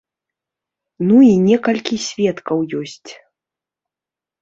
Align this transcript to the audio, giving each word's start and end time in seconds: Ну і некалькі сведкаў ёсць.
Ну 1.09 1.19
і 1.27 1.29
некалькі 1.49 1.95
сведкаў 2.09 2.67
ёсць. 2.83 3.11